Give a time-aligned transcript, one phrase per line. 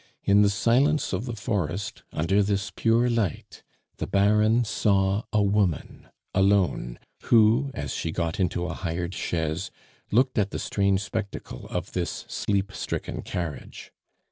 [0.23, 3.61] In the silence of the forest, under this pure light,
[3.97, 9.69] the Baron saw a woman, alone, who, as she got into a hired chaise,
[10.09, 13.91] looked at the strange spectacle of this sleep stricken carriage.